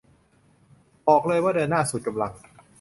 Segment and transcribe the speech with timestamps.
[1.07, 2.31] บอกเลยว่าเดินหน้าสุดกำลัง